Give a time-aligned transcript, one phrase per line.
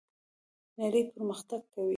[0.79, 1.89] نړۍ پرمختګ کوي